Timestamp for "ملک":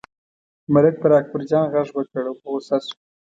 0.73-0.95